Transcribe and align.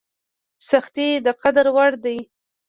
سختۍ 0.69 1.09
د 1.25 1.27
قدر 1.41 1.65
وړ 1.75 1.91
دي. 2.05 2.17